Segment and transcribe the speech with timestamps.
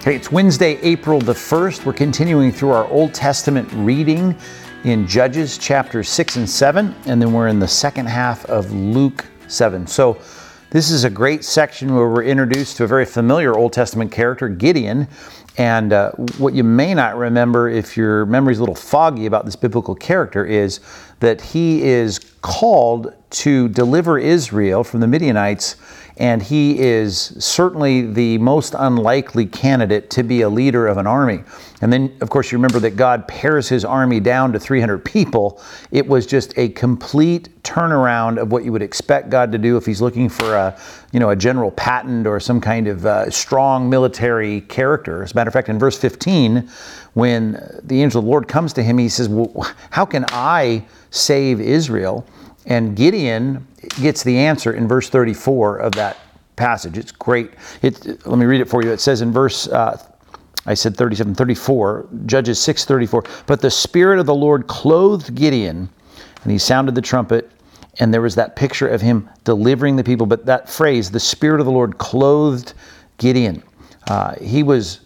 [0.00, 1.84] Okay, it's Wednesday, April the 1st.
[1.84, 4.34] We're continuing through our Old Testament reading
[4.84, 9.26] in Judges chapter 6 and 7, and then we're in the second half of Luke
[9.48, 9.86] 7.
[9.86, 10.18] So,
[10.70, 14.48] this is a great section where we're introduced to a very familiar Old Testament character,
[14.48, 15.06] Gideon.
[15.58, 19.56] And uh, what you may not remember, if your memory's a little foggy about this
[19.56, 20.80] biblical character, is
[21.18, 25.76] that he is called to deliver Israel from the Midianites
[26.20, 31.42] and he is certainly the most unlikely candidate to be a leader of an army.
[31.80, 35.62] And then, of course, you remember that God pares his army down to 300 people.
[35.90, 39.86] It was just a complete turnaround of what you would expect God to do if
[39.86, 40.78] he's looking for a,
[41.10, 45.22] you know, a general Patton or some kind of uh, strong military character.
[45.22, 46.68] As a matter of fact, in verse 15,
[47.14, 47.52] when
[47.82, 51.62] the angel of the Lord comes to him, he says, well, how can I save
[51.62, 52.26] Israel?
[52.66, 53.66] And Gideon
[54.00, 56.18] gets the answer in verse 34 of that
[56.56, 56.98] passage.
[56.98, 57.52] It's great.
[57.82, 58.90] It, let me read it for you.
[58.90, 59.98] It says in verse, uh,
[60.66, 65.88] I said 37, 34, Judges 6, 34, but the Spirit of the Lord clothed Gideon,
[66.42, 67.50] and he sounded the trumpet,
[67.98, 70.26] and there was that picture of him delivering the people.
[70.26, 72.74] But that phrase, the Spirit of the Lord clothed
[73.16, 73.62] Gideon.
[74.08, 75.00] Uh, he was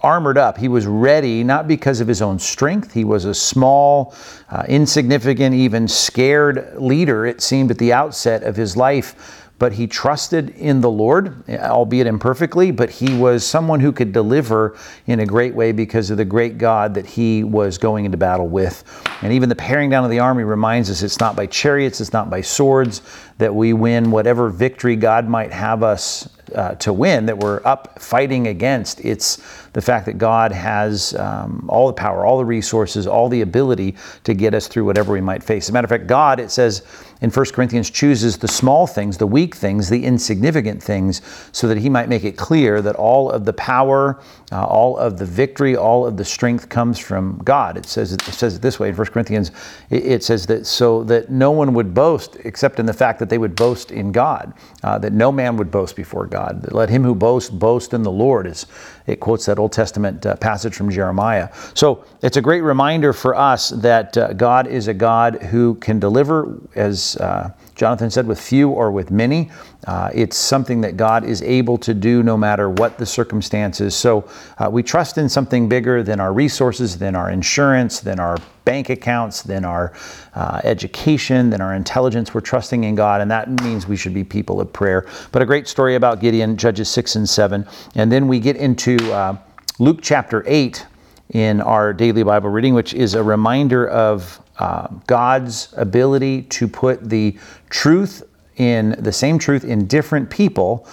[0.00, 0.56] armored up.
[0.58, 2.92] He was ready, not because of his own strength.
[2.92, 4.14] He was a small,
[4.50, 9.44] uh, insignificant, even scared leader, it seemed at the outset of his life.
[9.58, 14.78] But he trusted in the Lord, albeit imperfectly, but he was someone who could deliver
[15.08, 18.46] in a great way because of the great God that he was going into battle
[18.46, 18.84] with.
[19.20, 22.12] And even the paring down of the army reminds us it's not by chariots, it's
[22.12, 23.02] not by swords
[23.38, 28.00] that we win whatever victory God might have us uh, to win that we're up
[28.00, 29.00] fighting against.
[29.04, 29.36] It's
[29.72, 33.96] the fact that God has um, all the power, all the resources, all the ability
[34.24, 35.66] to get us through whatever we might face.
[35.66, 36.82] As a matter of fact, God, it says
[37.20, 41.20] in 1 Corinthians, chooses the small things, the weak things, the insignificant things,
[41.52, 44.20] so that He might make it clear that all of the power,
[44.52, 47.76] uh, all of the victory, all of the strength comes from God.
[47.76, 49.50] It says it, says it this way in 1 Corinthians.
[49.90, 53.28] It, it, says that so that no one would boast except in the fact that
[53.28, 56.72] they would boast in God, uh, that no man would boast before God.
[56.72, 58.46] Let him who boasts boast in the Lord.
[58.46, 58.66] Is
[59.08, 61.48] it quotes that Old Testament uh, passage from Jeremiah.
[61.72, 65.98] So it's a great reminder for us that uh, God is a God who can
[65.98, 69.50] deliver, as uh, Jonathan said, with few or with many.
[69.86, 73.94] Uh, it's something that God is able to do no matter what the circumstances.
[73.94, 74.28] So
[74.58, 78.90] uh, we trust in something bigger than our resources, than our insurance, than our bank
[78.90, 79.92] accounts, than our
[80.34, 82.34] uh, education, than our intelligence.
[82.34, 85.06] We're trusting in God, and that means we should be people of prayer.
[85.30, 87.66] But a great story about Gideon, Judges 6 and 7.
[87.94, 89.38] And then we get into uh,
[89.78, 90.86] Luke chapter 8
[91.30, 97.08] in our daily Bible reading, which is a reminder of uh, God's ability to put
[97.08, 97.38] the
[97.70, 98.24] truth
[98.58, 100.86] in the same truth in different people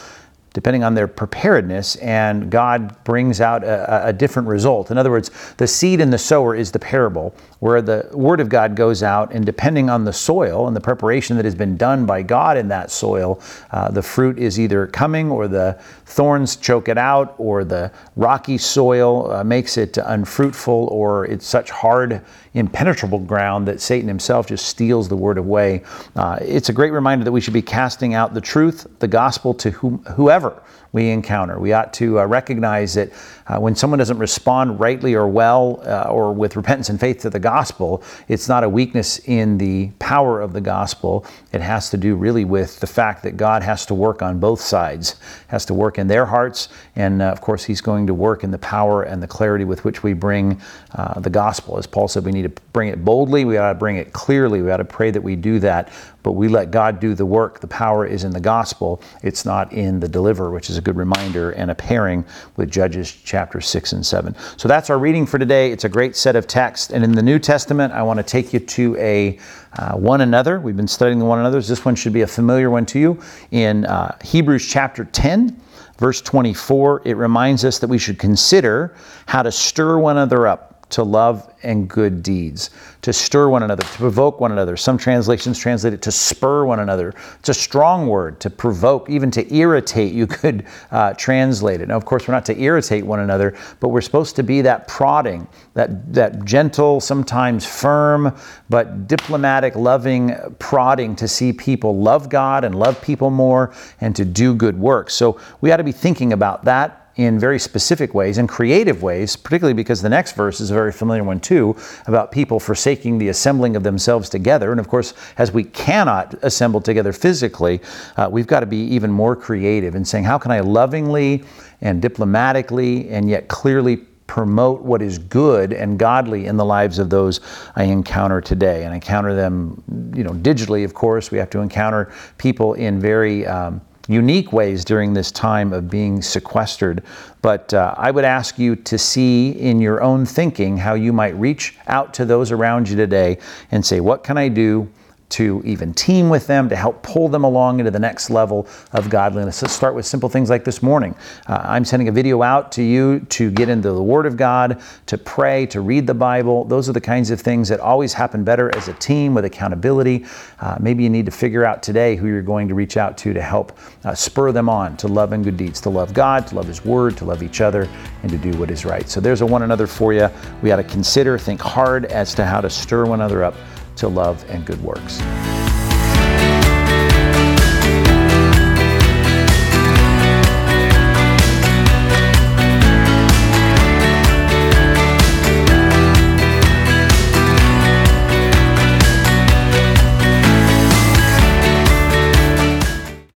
[0.55, 4.89] depending on their preparedness, and God brings out a, a, different result.
[4.89, 8.47] In other words, the seed and the sower is the parable, where the Word of
[8.47, 12.05] God goes out, and depending on the soil and the preparation that has been done
[12.05, 16.87] by God in that soil, uh, the fruit is either coming, or the thorns choke
[16.87, 22.21] it out, or the rocky soil uh, makes it unfruitful, or it's such hard,
[22.53, 25.83] impenetrable ground that Satan himself just steals the Word away.
[26.15, 29.53] Uh, it's a great reminder that we should be casting out the truth, the gospel
[29.55, 30.61] to whom, whoever whoever
[30.95, 31.59] we encounter.
[31.59, 33.11] We ought to uh, recognize that
[33.47, 37.29] uh, when someone doesn't respond rightly or well uh, or with repentance and faith to
[37.29, 41.25] the gospel, it's not a weakness in the power of the gospel.
[41.51, 44.61] It has to do really with the fact that God has to work on both
[44.61, 45.17] sides,
[45.49, 48.51] has to work in their hearts, and uh, of course, He's going to work in
[48.51, 50.61] the power and the clarity with which we bring
[50.93, 51.77] uh, the gospel.
[51.77, 54.61] As Paul said, we need to bring it boldly, we ought to bring it clearly,
[54.61, 55.91] we ought to pray that we do that
[56.25, 57.59] but we let God do the work.
[57.59, 60.95] The power is in the gospel, it's not in the deliverer, which is a good
[60.95, 62.23] reminder and a pairing
[62.55, 64.35] with Judges chapter 6 and 7.
[64.55, 65.71] So that's our reading for today.
[65.71, 66.93] It's a great set of texts.
[66.93, 69.39] And in the New Testament, I want to take you to a
[69.77, 70.59] uh, one another.
[70.59, 71.67] We've been studying the one another's.
[71.67, 73.19] This one should be a familiar one to you.
[73.51, 75.59] In uh, Hebrews chapter 10,
[75.97, 78.95] verse 24, it reminds us that we should consider
[79.25, 82.69] how to stir one another up to love and good deeds,
[83.01, 84.77] to stir one another, to provoke one another.
[84.77, 87.13] Some translations translate it to spur one another.
[87.39, 91.87] It's a strong word, to provoke, even to irritate, you could uh, translate it.
[91.87, 94.87] Now, of course, we're not to irritate one another, but we're supposed to be that
[94.87, 98.35] prodding, that, that gentle, sometimes firm,
[98.69, 104.23] but diplomatic, loving prodding to see people love God and love people more and to
[104.23, 105.09] do good work.
[105.09, 109.35] So we ought to be thinking about that in very specific ways and creative ways,
[109.35, 111.75] particularly because the next verse is a very familiar one too,
[112.07, 114.71] about people forsaking the assembling of themselves together.
[114.71, 117.79] And of course, as we cannot assemble together physically,
[118.17, 121.43] uh, we've got to be even more creative in saying, how can I lovingly
[121.81, 123.97] and diplomatically and yet clearly
[124.27, 127.39] promote what is good and godly in the lives of those
[127.75, 128.83] I encounter today.
[128.83, 129.83] And I encounter them,
[130.15, 131.31] you know, digitally, of course.
[131.31, 136.21] We have to encounter people in very um, unique ways during this time of being
[136.21, 137.03] sequestered.
[137.41, 141.35] But uh, I would ask you to see in your own thinking how you might
[141.35, 143.37] reach out to those around you today
[143.71, 144.89] and say, What can I do?
[145.29, 149.09] To even team with them, to help pull them along into the next level of
[149.09, 149.61] godliness.
[149.61, 151.15] Let's start with simple things like this morning.
[151.47, 154.81] Uh, I'm sending a video out to you to get into the Word of God,
[155.07, 156.63] to pray, to read the Bible.
[156.65, 160.25] Those are the kinds of things that always happen better as a team with accountability.
[160.59, 163.33] Uh, maybe you need to figure out today who you're going to reach out to
[163.33, 166.55] to help uh, spur them on to love and good deeds, to love God, to
[166.55, 167.89] love His Word, to love each other,
[168.21, 169.09] and to do what is right.
[169.09, 170.29] So there's a one another for you.
[170.61, 173.55] We ought to consider, think hard as to how to stir one another up
[173.97, 175.21] to love and good works.